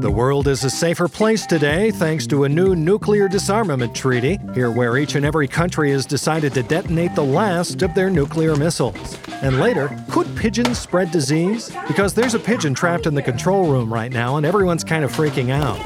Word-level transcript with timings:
The 0.00 0.08
world 0.08 0.46
is 0.46 0.62
a 0.62 0.70
safer 0.70 1.08
place 1.08 1.44
today 1.44 1.90
thanks 1.90 2.24
to 2.28 2.44
a 2.44 2.48
new 2.48 2.76
nuclear 2.76 3.26
disarmament 3.26 3.96
treaty, 3.96 4.38
here 4.54 4.70
where 4.70 4.96
each 4.96 5.16
and 5.16 5.26
every 5.26 5.48
country 5.48 5.90
has 5.90 6.06
decided 6.06 6.54
to 6.54 6.62
detonate 6.62 7.16
the 7.16 7.24
last 7.24 7.82
of 7.82 7.92
their 7.94 8.08
nuclear 8.08 8.54
missiles. 8.54 9.18
And 9.42 9.58
later, 9.58 9.90
could 10.08 10.36
pigeons 10.36 10.78
spread 10.78 11.10
disease? 11.10 11.72
Because 11.88 12.14
there's 12.14 12.34
a 12.34 12.38
pigeon 12.38 12.74
trapped 12.74 13.06
in 13.06 13.14
the 13.16 13.22
control 13.22 13.72
room 13.72 13.92
right 13.92 14.12
now 14.12 14.36
and 14.36 14.46
everyone's 14.46 14.84
kind 14.84 15.04
of 15.04 15.10
freaking 15.10 15.50
out. 15.50 15.78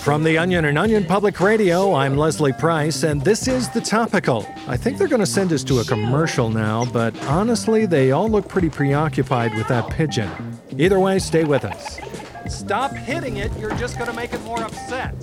From 0.00 0.22
the 0.22 0.36
Onion 0.36 0.66
and 0.66 0.76
Onion 0.76 1.06
Public 1.06 1.40
Radio, 1.40 1.94
I'm 1.94 2.18
Leslie 2.18 2.52
Price, 2.52 3.02
and 3.02 3.22
this 3.22 3.48
is 3.48 3.70
The 3.70 3.80
Topical. 3.80 4.46
I 4.68 4.76
think 4.76 4.98
they're 4.98 5.08
going 5.08 5.20
to 5.20 5.26
send 5.26 5.54
us 5.54 5.64
to 5.64 5.80
a 5.80 5.84
commercial 5.84 6.50
now, 6.50 6.84
but 6.84 7.16
honestly, 7.24 7.86
they 7.86 8.12
all 8.12 8.28
look 8.28 8.46
pretty 8.46 8.68
preoccupied 8.68 9.54
with 9.54 9.66
that 9.68 9.90
pigeon. 9.90 10.30
Either 10.78 11.00
way, 11.00 11.18
stay 11.18 11.44
with 11.44 11.64
us. 11.64 11.98
Stop 12.48 12.92
hitting 12.92 13.38
it, 13.38 13.56
you're 13.58 13.74
just 13.74 13.96
going 13.98 14.10
to 14.10 14.16
make 14.16 14.32
it 14.32 14.42
more 14.42 14.62
upset. 14.62 15.14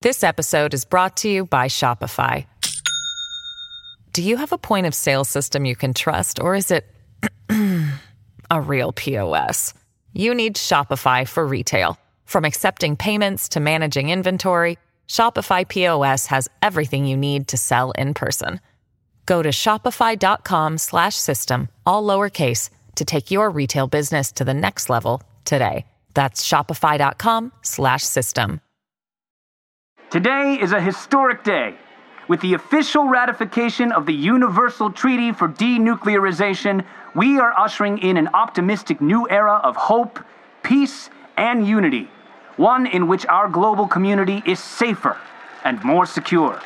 This 0.00 0.22
episode 0.22 0.74
is 0.74 0.84
brought 0.84 1.16
to 1.18 1.28
you 1.28 1.44
by 1.44 1.66
Shopify. 1.66 2.46
Do 4.12 4.22
you 4.22 4.36
have 4.36 4.52
a 4.52 4.58
point 4.58 4.86
of 4.86 4.94
sale 4.94 5.24
system 5.24 5.64
you 5.64 5.76
can 5.76 5.92
trust, 5.92 6.40
or 6.40 6.54
is 6.54 6.70
it 6.70 6.86
a 8.50 8.60
real 8.60 8.92
POS? 8.92 9.74
You 10.12 10.34
need 10.34 10.56
Shopify 10.56 11.26
for 11.26 11.46
retail. 11.46 11.98
From 12.24 12.44
accepting 12.44 12.96
payments 12.96 13.48
to 13.50 13.60
managing 13.60 14.10
inventory, 14.10 14.78
Shopify 15.08 15.66
POS 15.66 16.26
has 16.26 16.48
everything 16.62 17.06
you 17.06 17.16
need 17.16 17.48
to 17.48 17.56
sell 17.56 17.90
in 17.92 18.14
person. 18.14 18.60
Go 19.28 19.42
to 19.42 19.50
shopify.com 19.50 20.78
slash 20.78 21.14
system, 21.14 21.68
all 21.84 22.02
lowercase, 22.02 22.70
to 22.94 23.04
take 23.04 23.30
your 23.30 23.50
retail 23.50 23.86
business 23.86 24.32
to 24.32 24.42
the 24.42 24.54
next 24.54 24.88
level 24.88 25.22
today. 25.44 25.84
That's 26.14 26.48
shopify.com 26.48 27.52
slash 27.60 28.04
system. 28.04 28.62
Today 30.08 30.56
is 30.58 30.72
a 30.72 30.80
historic 30.80 31.44
day. 31.44 31.74
With 32.28 32.40
the 32.40 32.54
official 32.54 33.04
ratification 33.08 33.92
of 33.92 34.06
the 34.06 34.14
Universal 34.14 34.92
Treaty 34.92 35.32
for 35.32 35.46
Denuclearization, 35.46 36.82
we 37.14 37.38
are 37.38 37.52
ushering 37.52 37.98
in 37.98 38.16
an 38.16 38.28
optimistic 38.28 39.02
new 39.02 39.28
era 39.28 39.60
of 39.62 39.76
hope, 39.76 40.24
peace, 40.62 41.10
and 41.36 41.68
unity. 41.68 42.08
One 42.56 42.86
in 42.86 43.06
which 43.06 43.26
our 43.26 43.50
global 43.50 43.86
community 43.86 44.42
is 44.46 44.58
safer 44.58 45.18
and 45.64 45.84
more 45.84 46.06
secure. 46.06 46.62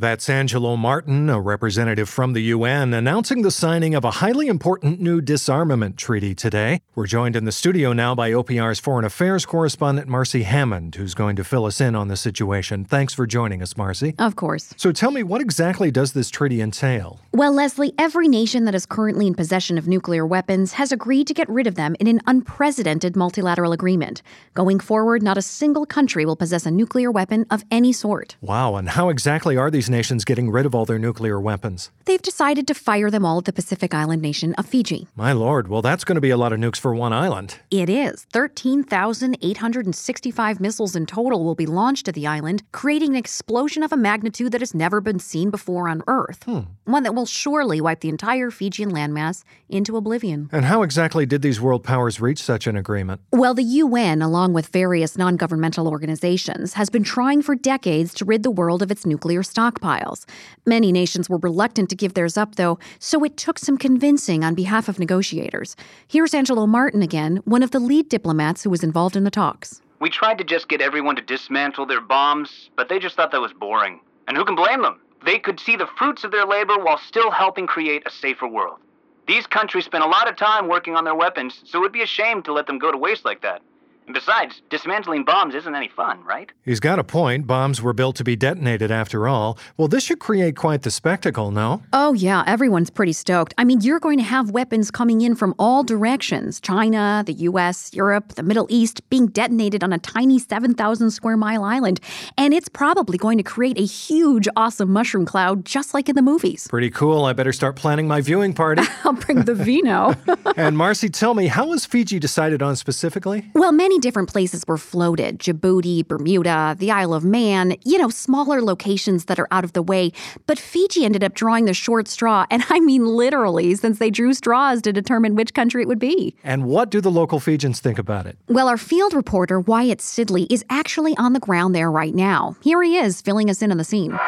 That's 0.00 0.28
Angelo 0.28 0.76
Martin, 0.76 1.28
a 1.28 1.40
representative 1.40 2.08
from 2.08 2.32
the 2.32 2.42
UN, 2.42 2.94
announcing 2.94 3.42
the 3.42 3.50
signing 3.50 3.96
of 3.96 4.04
a 4.04 4.12
highly 4.12 4.46
important 4.46 5.00
new 5.00 5.20
disarmament 5.20 5.96
treaty 5.96 6.36
today. 6.36 6.82
We're 6.94 7.08
joined 7.08 7.34
in 7.34 7.46
the 7.46 7.52
studio 7.52 7.92
now 7.92 8.14
by 8.14 8.30
OPR's 8.30 8.78
foreign 8.78 9.04
affairs 9.04 9.44
correspondent 9.44 10.06
Marcy 10.06 10.44
Hammond, 10.44 10.94
who's 10.94 11.14
going 11.14 11.34
to 11.34 11.42
fill 11.42 11.64
us 11.64 11.80
in 11.80 11.96
on 11.96 12.06
the 12.06 12.16
situation. 12.16 12.84
Thanks 12.84 13.12
for 13.12 13.26
joining 13.26 13.60
us, 13.60 13.76
Marcy. 13.76 14.14
Of 14.20 14.36
course. 14.36 14.72
So 14.76 14.92
tell 14.92 15.10
me, 15.10 15.24
what 15.24 15.40
exactly 15.40 15.90
does 15.90 16.12
this 16.12 16.30
treaty 16.30 16.60
entail? 16.60 17.18
Well, 17.32 17.52
Leslie, 17.52 17.92
every 17.98 18.28
nation 18.28 18.66
that 18.66 18.76
is 18.76 18.86
currently 18.86 19.26
in 19.26 19.34
possession 19.34 19.78
of 19.78 19.88
nuclear 19.88 20.24
weapons 20.24 20.74
has 20.74 20.92
agreed 20.92 21.26
to 21.26 21.34
get 21.34 21.48
rid 21.48 21.66
of 21.66 21.74
them 21.74 21.96
in 21.98 22.06
an 22.06 22.20
unprecedented 22.28 23.16
multilateral 23.16 23.72
agreement. 23.72 24.22
Going 24.54 24.78
forward, 24.78 25.24
not 25.24 25.38
a 25.38 25.42
single 25.42 25.86
country 25.86 26.24
will 26.24 26.36
possess 26.36 26.66
a 26.66 26.70
nuclear 26.70 27.10
weapon 27.10 27.46
of 27.50 27.64
any 27.72 27.92
sort. 27.92 28.36
Wow, 28.40 28.76
and 28.76 28.90
how 28.90 29.08
exactly 29.08 29.56
are 29.56 29.72
these 29.72 29.87
nations 29.90 30.24
getting 30.24 30.50
rid 30.50 30.66
of 30.66 30.74
all 30.74 30.84
their 30.84 30.98
nuclear 30.98 31.40
weapons? 31.40 31.90
They've 32.04 32.20
decided 32.20 32.66
to 32.68 32.74
fire 32.74 33.10
them 33.10 33.24
all 33.24 33.38
at 33.38 33.44
the 33.44 33.52
Pacific 33.52 33.94
island 33.94 34.22
nation 34.22 34.54
of 34.54 34.66
Fiji. 34.66 35.06
My 35.16 35.32
lord, 35.32 35.68
well, 35.68 35.82
that's 35.82 36.04
going 36.04 36.16
to 36.16 36.20
be 36.20 36.30
a 36.30 36.36
lot 36.36 36.52
of 36.52 36.60
nukes 36.60 36.78
for 36.78 36.94
one 36.94 37.12
island. 37.12 37.56
It 37.70 37.88
is. 37.88 38.26
13,865 38.32 40.60
missiles 40.60 40.96
in 40.96 41.06
total 41.06 41.44
will 41.44 41.54
be 41.54 41.66
launched 41.66 42.08
at 42.08 42.14
the 42.14 42.26
island, 42.26 42.62
creating 42.72 43.10
an 43.10 43.16
explosion 43.16 43.82
of 43.82 43.92
a 43.92 43.96
magnitude 43.96 44.52
that 44.52 44.60
has 44.60 44.74
never 44.74 45.00
been 45.00 45.18
seen 45.18 45.50
before 45.50 45.88
on 45.88 46.02
Earth. 46.06 46.42
Hmm. 46.44 46.60
One 46.84 47.02
that 47.02 47.14
will 47.14 47.26
surely 47.26 47.80
wipe 47.80 48.00
the 48.00 48.08
entire 48.08 48.50
Fijian 48.50 48.90
landmass 48.90 49.44
into 49.68 49.96
oblivion. 49.96 50.48
And 50.52 50.64
how 50.64 50.82
exactly 50.82 51.26
did 51.26 51.42
these 51.42 51.60
world 51.60 51.84
powers 51.84 52.20
reach 52.20 52.42
such 52.42 52.66
an 52.66 52.76
agreement? 52.76 53.20
Well, 53.32 53.54
the 53.54 53.62
UN, 53.62 54.22
along 54.22 54.52
with 54.52 54.68
various 54.68 55.18
non 55.18 55.36
governmental 55.36 55.88
organizations, 55.88 56.74
has 56.74 56.90
been 56.90 57.04
trying 57.04 57.42
for 57.42 57.54
decades 57.54 58.14
to 58.14 58.24
rid 58.24 58.42
the 58.42 58.50
world 58.50 58.82
of 58.82 58.90
its 58.90 59.04
nuclear 59.04 59.42
stockpiles. 59.78 60.24
Many 60.66 60.92
nations 60.92 61.28
were 61.28 61.38
reluctant 61.38 61.90
to 61.90 61.96
give 61.96 62.14
theirs 62.14 62.36
up, 62.36 62.56
though, 62.56 62.78
so 62.98 63.24
it 63.24 63.36
took 63.36 63.58
some 63.58 63.76
convincing 63.76 64.44
on 64.44 64.54
behalf 64.54 64.88
of 64.88 64.98
negotiators. 64.98 65.76
Here's 66.06 66.34
Angelo 66.34 66.66
Martin 66.66 67.02
again, 67.02 67.40
one 67.44 67.62
of 67.62 67.70
the 67.70 67.80
lead 67.80 68.08
diplomats 68.08 68.64
who 68.64 68.70
was 68.70 68.82
involved 68.82 69.16
in 69.16 69.24
the 69.24 69.30
talks. 69.30 69.80
We 70.00 70.10
tried 70.10 70.38
to 70.38 70.44
just 70.44 70.68
get 70.68 70.80
everyone 70.80 71.16
to 71.16 71.22
dismantle 71.22 71.86
their 71.86 72.00
bombs, 72.00 72.70
but 72.76 72.88
they 72.88 72.98
just 72.98 73.16
thought 73.16 73.32
that 73.32 73.40
was 73.40 73.52
boring. 73.52 74.00
And 74.28 74.36
who 74.36 74.44
can 74.44 74.54
blame 74.54 74.82
them? 74.82 75.00
They 75.24 75.38
could 75.38 75.58
see 75.58 75.74
the 75.74 75.88
fruits 75.98 76.22
of 76.22 76.30
their 76.30 76.46
labor 76.46 76.78
while 76.78 76.98
still 76.98 77.30
helping 77.30 77.66
create 77.66 78.04
a 78.06 78.10
safer 78.10 78.46
world. 78.46 78.78
These 79.26 79.46
countries 79.46 79.84
spent 79.84 80.04
a 80.04 80.08
lot 80.08 80.28
of 80.28 80.36
time 80.36 80.68
working 80.68 80.94
on 80.94 81.04
their 81.04 81.14
weapons, 81.14 81.60
so 81.64 81.78
it 81.78 81.80
would 81.82 81.92
be 81.92 82.02
a 82.02 82.06
shame 82.06 82.42
to 82.44 82.52
let 82.52 82.66
them 82.66 82.78
go 82.78 82.92
to 82.92 82.96
waste 82.96 83.24
like 83.24 83.42
that. 83.42 83.60
And 84.08 84.14
besides, 84.14 84.62
dismantling 84.70 85.24
bombs 85.24 85.54
isn't 85.54 85.74
any 85.74 85.88
fun, 85.88 86.24
right? 86.24 86.50
He's 86.64 86.80
got 86.80 86.98
a 86.98 87.04
point. 87.04 87.46
Bombs 87.46 87.82
were 87.82 87.92
built 87.92 88.16
to 88.16 88.24
be 88.24 88.36
detonated 88.36 88.90
after 88.90 89.28
all. 89.28 89.58
Well, 89.76 89.86
this 89.86 90.02
should 90.02 90.18
create 90.18 90.56
quite 90.56 90.80
the 90.80 90.90
spectacle, 90.90 91.50
no? 91.50 91.82
Oh, 91.92 92.14
yeah, 92.14 92.42
everyone's 92.46 92.88
pretty 92.88 93.12
stoked. 93.12 93.52
I 93.58 93.64
mean, 93.64 93.82
you're 93.82 94.00
going 94.00 94.16
to 94.16 94.24
have 94.24 94.50
weapons 94.50 94.90
coming 94.90 95.20
in 95.20 95.34
from 95.34 95.54
all 95.58 95.82
directions 95.84 96.58
China, 96.58 97.22
the 97.26 97.34
US, 97.34 97.92
Europe, 97.92 98.34
the 98.36 98.42
Middle 98.42 98.66
East 98.70 99.06
being 99.10 99.26
detonated 99.26 99.84
on 99.84 99.92
a 99.92 99.98
tiny 99.98 100.38
7,000 100.38 101.10
square 101.10 101.36
mile 101.36 101.62
island. 101.62 102.00
And 102.38 102.54
it's 102.54 102.70
probably 102.70 103.18
going 103.18 103.36
to 103.36 103.44
create 103.44 103.76
a 103.78 103.84
huge, 103.84 104.48
awesome 104.56 104.90
mushroom 104.90 105.26
cloud, 105.26 105.66
just 105.66 105.92
like 105.92 106.08
in 106.08 106.16
the 106.16 106.22
movies. 106.22 106.66
Pretty 106.66 106.88
cool. 106.88 107.26
I 107.26 107.34
better 107.34 107.52
start 107.52 107.76
planning 107.76 108.08
my 108.08 108.22
viewing 108.22 108.54
party. 108.54 108.84
I'll 109.04 109.12
bring 109.12 109.42
the 109.42 109.54
vino. 109.54 110.14
and 110.56 110.78
Marcy, 110.78 111.10
tell 111.10 111.34
me, 111.34 111.48
how 111.48 111.66
was 111.66 111.84
Fiji 111.84 112.18
decided 112.18 112.62
on 112.62 112.74
specifically? 112.74 113.50
well, 113.52 113.70
many 113.70 113.97
different 114.00 114.28
places 114.28 114.64
were 114.66 114.78
floated 114.78 115.38
Djibouti, 115.38 116.06
Bermuda, 116.06 116.76
the 116.78 116.90
Isle 116.90 117.14
of 117.14 117.24
Man, 117.24 117.76
you 117.84 117.98
know, 117.98 118.08
smaller 118.08 118.62
locations 118.62 119.26
that 119.26 119.38
are 119.38 119.48
out 119.50 119.64
of 119.64 119.72
the 119.72 119.82
way. 119.82 120.12
But 120.46 120.58
Fiji 120.58 121.04
ended 121.04 121.24
up 121.24 121.34
drawing 121.34 121.64
the 121.64 121.74
short 121.74 122.08
straw, 122.08 122.46
and 122.50 122.64
I 122.70 122.80
mean 122.80 123.06
literally, 123.06 123.74
since 123.74 123.98
they 123.98 124.10
drew 124.10 124.34
straws 124.34 124.82
to 124.82 124.92
determine 124.92 125.34
which 125.34 125.54
country 125.54 125.82
it 125.82 125.88
would 125.88 125.98
be. 125.98 126.34
And 126.44 126.64
what 126.64 126.90
do 126.90 127.00
the 127.00 127.10
local 127.10 127.40
Fijians 127.40 127.80
think 127.80 127.98
about 127.98 128.26
it? 128.26 128.38
Well, 128.48 128.68
our 128.68 128.78
field 128.78 129.14
reporter, 129.14 129.60
Wyatt 129.60 129.98
Sidley, 129.98 130.46
is 130.50 130.64
actually 130.70 131.16
on 131.16 131.32
the 131.32 131.40
ground 131.40 131.74
there 131.74 131.90
right 131.90 132.14
now. 132.14 132.56
Here 132.62 132.82
he 132.82 132.96
is, 132.96 133.20
filling 133.20 133.50
us 133.50 133.62
in 133.62 133.70
on 133.70 133.78
the 133.78 133.84
scene. 133.84 134.18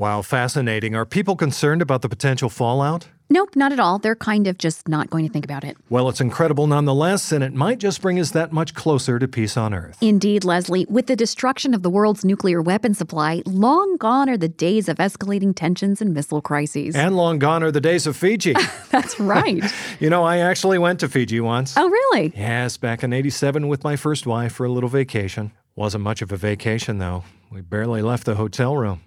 Wow, 0.00 0.22
fascinating. 0.22 0.94
Are 0.94 1.04
people 1.04 1.36
concerned 1.36 1.82
about 1.82 2.00
the 2.00 2.08
potential 2.08 2.48
fallout? 2.48 3.08
Nope, 3.28 3.54
not 3.54 3.70
at 3.70 3.78
all. 3.78 3.98
They're 3.98 4.16
kind 4.16 4.46
of 4.46 4.56
just 4.56 4.88
not 4.88 5.10
going 5.10 5.26
to 5.26 5.30
think 5.30 5.44
about 5.44 5.62
it. 5.62 5.76
Well, 5.90 6.08
it's 6.08 6.22
incredible 6.22 6.66
nonetheless, 6.66 7.32
and 7.32 7.44
it 7.44 7.52
might 7.52 7.76
just 7.76 8.00
bring 8.00 8.18
us 8.18 8.30
that 8.30 8.50
much 8.50 8.72
closer 8.72 9.18
to 9.18 9.28
peace 9.28 9.58
on 9.58 9.74
Earth. 9.74 9.98
Indeed, 10.00 10.42
Leslie, 10.42 10.86
with 10.88 11.06
the 11.06 11.16
destruction 11.16 11.74
of 11.74 11.82
the 11.82 11.90
world's 11.90 12.24
nuclear 12.24 12.62
weapon 12.62 12.94
supply, 12.94 13.42
long 13.44 13.98
gone 13.98 14.30
are 14.30 14.38
the 14.38 14.48
days 14.48 14.88
of 14.88 14.96
escalating 14.96 15.54
tensions 15.54 16.00
and 16.00 16.14
missile 16.14 16.40
crises. 16.40 16.96
And 16.96 17.14
long 17.14 17.38
gone 17.38 17.62
are 17.62 17.70
the 17.70 17.82
days 17.82 18.06
of 18.06 18.16
Fiji. 18.16 18.54
That's 18.90 19.20
right. 19.20 19.62
you 20.00 20.08
know, 20.08 20.24
I 20.24 20.38
actually 20.38 20.78
went 20.78 21.00
to 21.00 21.10
Fiji 21.10 21.40
once. 21.40 21.74
oh, 21.76 21.90
really? 21.90 22.32
Yes, 22.34 22.78
back 22.78 23.02
in 23.02 23.12
87 23.12 23.68
with 23.68 23.84
my 23.84 23.96
first 23.96 24.26
wife 24.26 24.54
for 24.54 24.64
a 24.64 24.70
little 24.72 24.88
vacation. 24.88 25.52
Wasn't 25.76 26.02
much 26.02 26.22
of 26.22 26.32
a 26.32 26.38
vacation, 26.38 26.96
though. 26.96 27.24
We 27.50 27.60
barely 27.60 28.00
left 28.00 28.24
the 28.24 28.36
hotel 28.36 28.78
room. 28.78 29.02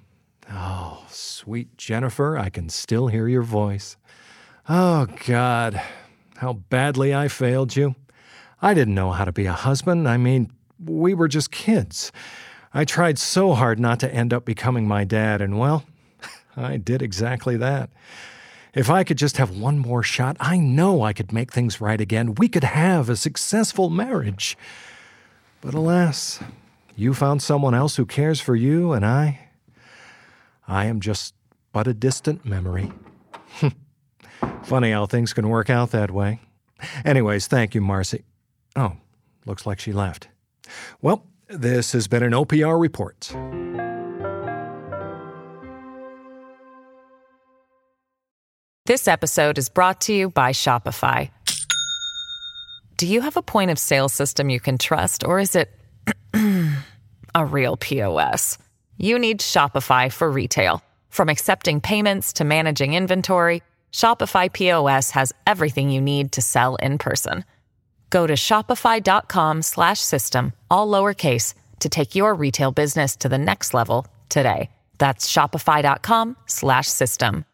Oh, 0.52 1.06
sweet 1.10 1.78
Jennifer, 1.78 2.38
I 2.38 2.50
can 2.50 2.70
still 2.70 3.08
hear 3.08 3.28
your 3.28 3.44
voice. 3.44 3.98
Oh, 4.68 5.08
God, 5.26 5.82
how 6.38 6.54
badly 6.54 7.14
I 7.14 7.28
failed 7.28 7.76
you. 7.76 7.96
I 8.62 8.74
didn't 8.74 8.96
know 8.96 9.12
how 9.12 9.26
to 9.26 9.32
be 9.32 9.46
a 9.46 9.54
husband. 9.54 10.08
I 10.08 10.18
mean, 10.18 10.52
we 10.84 11.14
were 11.14 11.28
just 11.28 11.52
kids. 11.52 12.12
I 12.74 12.86
tried 12.86 13.20
so 13.20 13.54
hard 13.54 13.80
not 13.80 14.00
to 14.00 14.14
end 14.14 14.34
up 14.34 14.46
becoming 14.46 14.88
my 14.88 15.04
dad, 15.04 15.42
and 15.42 15.60
well, 15.60 15.84
I 16.58 16.78
did 16.78 17.02
exactly 17.02 17.58
that. 17.58 17.90
If 18.74 18.90
I 18.90 19.04
could 19.04 19.18
just 19.18 19.38
have 19.38 19.56
one 19.56 19.78
more 19.78 20.02
shot, 20.02 20.36
I 20.40 20.58
know 20.58 21.04
I 21.04 21.14
could 21.14 21.32
make 21.32 21.52
things 21.52 21.80
right 21.80 22.02
again. 22.02 22.36
We 22.36 22.48
could 22.48 22.64
have 22.64 23.10
a 23.10 23.16
successful 23.16 23.92
marriage. 23.92 24.58
But 25.62 25.76
alas, 25.76 26.40
you 26.96 27.14
found 27.14 27.44
someone 27.44 27.76
else 27.76 27.98
who 27.98 28.06
cares 28.06 28.42
for 28.42 28.56
you, 28.56 28.94
and 28.94 29.06
I. 29.06 29.43
I 30.68 30.86
am 30.86 31.00
just 31.00 31.34
but 31.72 31.88
a 31.88 31.94
distant 31.94 32.46
memory. 32.46 32.92
Funny 34.64 34.92
how 34.92 35.06
things 35.06 35.34
can 35.34 35.50
work 35.50 35.70
out 35.70 35.92
that 35.92 36.12
way. 36.12 36.40
Anyways, 37.04 37.48
thank 37.48 37.76
you, 37.76 37.82
Marcy. 37.82 38.24
Oh, 38.76 38.94
looks 39.46 39.66
like 39.66 39.80
she 39.80 39.92
left. 39.92 40.28
Well, 41.02 41.26
this 41.48 41.92
has 41.92 42.08
been 42.08 42.24
an 42.24 42.32
OPR 42.32 42.80
report. 42.80 43.32
This 48.86 49.08
episode 49.08 49.58
is 49.58 49.70
brought 49.70 50.02
to 50.02 50.14
you 50.14 50.30
by 50.30 50.52
Shopify. 50.52 51.30
Do 52.98 53.08
you 53.08 53.22
have 53.22 53.38
a 53.38 53.42
point 53.42 53.72
of 53.72 53.80
sale 53.80 54.10
system 54.10 54.50
you 54.50 54.60
can 54.60 54.78
trust, 54.78 55.24
or 55.24 55.40
is 55.40 55.56
it 55.56 55.72
a 57.36 57.46
real 57.46 57.78
POS? 57.78 58.58
You 58.98 59.18
need 59.18 59.40
Shopify 59.40 60.12
for 60.12 60.30
retail. 60.32 60.84
From 61.10 61.30
accepting 61.30 61.82
payments 61.82 62.34
to 62.34 62.44
managing 62.44 62.94
inventory, 62.94 63.64
Shopify 63.92 64.54
POS 64.54 65.10
has 65.12 65.34
everything 65.48 65.90
you 65.90 66.02
need 66.02 66.34
to 66.34 66.42
sell 66.42 66.76
in 66.76 66.98
person. 66.98 67.46
Go 68.10 68.28
to 68.28 68.34
shopify.com/system 68.34 70.54
all 70.70 70.88
lowercase 70.88 71.54
to 71.80 71.90
take 71.90 72.16
your 72.16 72.36
retail 72.36 72.72
business 72.72 73.16
to 73.16 73.30
the 73.30 73.38
next 73.38 73.74
level 73.74 74.06
today. 74.30 74.70
That's 75.00 75.32
shopify.com/system. 75.32 77.46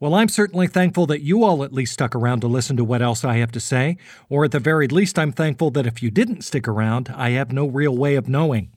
Well, 0.00 0.14
I'm 0.14 0.28
certainly 0.28 0.66
thankful 0.66 1.06
that 1.06 1.22
you 1.22 1.44
all 1.44 1.62
at 1.62 1.74
least 1.74 1.92
stuck 1.92 2.14
around 2.14 2.40
to 2.40 2.48
listen 2.48 2.78
to 2.78 2.84
what 2.84 3.02
else 3.02 3.22
I 3.24 3.36
have 3.36 3.52
to 3.52 3.60
say, 3.60 3.98
or 4.28 4.46
at 4.46 4.50
the 4.50 4.58
very 4.58 4.88
least, 4.88 5.16
I'm 5.18 5.30
thankful 5.30 5.70
that 5.72 5.86
if 5.86 6.02
you 6.02 6.10
didn't 6.10 6.42
stick 6.42 6.66
around, 6.66 7.12
I 7.14 7.30
have 7.30 7.52
no 7.52 7.66
real 7.66 7.96
way 7.96 8.16
of 8.16 8.28
knowing. 8.28 8.70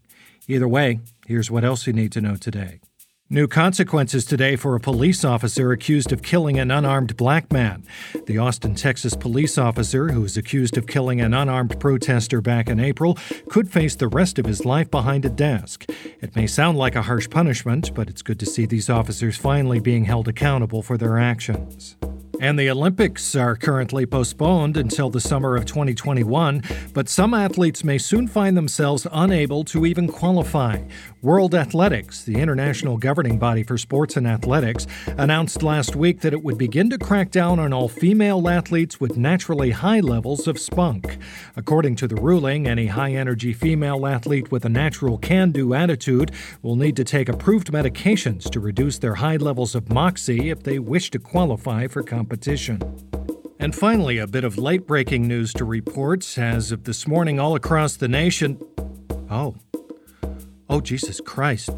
Either 0.47 0.67
way, 0.67 0.99
here's 1.25 1.49
what 1.49 1.63
else 1.63 1.87
you 1.87 1.93
need 1.93 2.11
to 2.11 2.21
know 2.21 2.35
today. 2.35 2.79
New 3.29 3.47
consequences 3.47 4.25
today 4.25 4.55
for 4.55 4.75
a 4.75 4.79
police 4.79 5.23
officer 5.23 5.71
accused 5.71 6.11
of 6.11 6.21
killing 6.21 6.59
an 6.59 6.69
unarmed 6.69 7.15
black 7.15 7.51
man. 7.51 7.83
The 8.27 8.37
Austin, 8.37 8.75
Texas 8.75 9.15
police 9.15 9.57
officer, 9.57 10.09
who 10.09 10.21
was 10.21 10.35
accused 10.35 10.77
of 10.77 10.85
killing 10.85 11.21
an 11.21 11.33
unarmed 11.33 11.79
protester 11.79 12.41
back 12.41 12.67
in 12.69 12.79
April, 12.79 13.17
could 13.49 13.71
face 13.71 13.95
the 13.95 14.09
rest 14.09 14.37
of 14.37 14.45
his 14.45 14.65
life 14.65 14.91
behind 14.91 15.25
a 15.25 15.29
desk. 15.29 15.85
It 16.21 16.35
may 16.35 16.45
sound 16.45 16.77
like 16.77 16.95
a 16.95 17.01
harsh 17.01 17.29
punishment, 17.29 17.93
but 17.95 18.09
it's 18.09 18.21
good 18.21 18.39
to 18.41 18.45
see 18.45 18.65
these 18.65 18.89
officers 18.89 19.37
finally 19.37 19.79
being 19.79 20.05
held 20.05 20.27
accountable 20.27 20.83
for 20.83 20.97
their 20.97 21.17
actions. 21.17 21.95
And 22.43 22.59
the 22.59 22.69
Olympics 22.69 23.37
are 23.37 23.55
currently 23.55 24.05
postponed 24.05 24.75
until 24.75 25.09
the 25.09 25.21
summer 25.21 25.55
of 25.55 25.63
2021, 25.65 26.61
but 26.93 27.07
some 27.07 27.33
athletes 27.33 27.85
may 27.85 27.97
soon 27.97 28.27
find 28.27 28.57
themselves 28.57 29.07
unable 29.13 29.63
to 29.63 29.85
even 29.85 30.09
qualify. 30.09 30.81
World 31.21 31.55
Athletics, 31.55 32.21
the 32.25 32.35
international 32.35 32.97
governing 32.97 33.39
body 33.39 33.63
for 33.63 33.77
sports 33.77 34.17
and 34.17 34.27
athletics, 34.27 34.85
announced 35.17 35.63
last 35.63 35.95
week 35.95 36.19
that 36.19 36.33
it 36.33 36.43
would 36.43 36.57
begin 36.57 36.89
to 36.89 36.97
crack 36.97 37.31
down 37.31 37.59
on 37.59 37.71
all 37.71 37.87
female 37.87 38.49
athletes 38.49 38.99
with 38.99 39.15
naturally 39.15 39.71
high 39.71 40.01
levels 40.01 40.45
of 40.45 40.59
spunk. 40.59 41.17
According 41.55 41.95
to 41.95 42.09
the 42.09 42.17
ruling, 42.17 42.67
any 42.67 42.87
high 42.87 43.13
energy 43.13 43.53
female 43.53 44.05
athlete 44.05 44.51
with 44.51 44.65
a 44.65 44.69
natural 44.69 45.17
can 45.17 45.51
do 45.53 45.73
attitude 45.73 46.31
will 46.61 46.75
need 46.75 46.97
to 46.97 47.05
take 47.05 47.29
approved 47.29 47.71
medications 47.71 48.49
to 48.49 48.59
reduce 48.59 48.97
their 48.97 49.15
high 49.15 49.37
levels 49.37 49.75
of 49.75 49.89
moxie 49.89 50.49
if 50.49 50.61
they 50.61 50.77
wish 50.77 51.09
to 51.11 51.19
qualify 51.19 51.87
for 51.87 52.03
competition. 52.03 52.32
And 53.59 53.75
finally, 53.75 54.17
a 54.17 54.27
bit 54.27 54.43
of 54.43 54.57
late 54.57 54.85
breaking 54.85 55.27
news 55.27 55.53
to 55.53 55.65
report 55.65 56.37
as 56.37 56.71
of 56.71 56.83
this 56.83 57.07
morning 57.07 57.39
all 57.39 57.55
across 57.55 57.95
the 57.95 58.07
nation. 58.07 58.61
Oh. 59.29 59.55
Oh, 60.69 60.81
Jesus 60.81 61.21
Christ. 61.21 61.69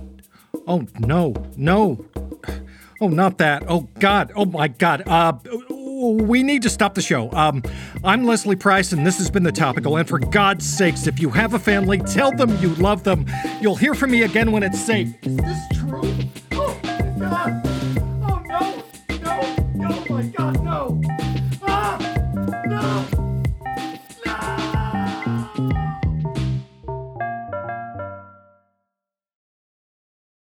Oh, 0.68 0.88
no, 1.00 1.36
no. 1.58 2.06
Oh, 3.02 3.10
not 3.10 3.38
that. 3.38 3.64
Oh, 3.68 3.90
God. 4.00 4.32
Oh, 4.36 4.46
my 4.46 4.68
God. 4.68 5.04
Uh, 5.08 5.34
we 5.78 6.44
need 6.44 6.64
to 6.64 6.70
stop 6.70 6.96
the 6.96 7.02
show. 7.02 7.32
Um, 7.32 7.62
I'm 8.04 8.26
Leslie 8.26 8.56
Price, 8.56 8.92
and 8.92 9.06
this 9.06 9.18
has 9.18 9.30
been 9.30 9.44
The 9.44 9.52
Topical. 9.52 9.98
And 9.98 10.08
for 10.08 10.20
God's 10.20 10.66
sakes, 10.66 11.08
if 11.08 11.20
you 11.20 11.30
have 11.30 11.54
a 11.54 11.60
family, 11.60 12.00
tell 12.00 12.32
them 12.32 12.58
you 12.58 12.70
love 12.76 13.04
them. 13.04 13.26
You'll 13.62 13.76
hear 13.76 13.94
from 13.94 14.12
me 14.12 14.24
again 14.24 14.52
when 14.52 14.64
it's 14.64 14.80
safe. 14.80 15.14
Is 15.24 15.38
this 15.38 15.80
true? 15.80 16.14